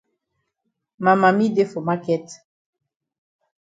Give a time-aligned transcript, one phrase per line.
[1.03, 2.25] Ma mami dey for maket.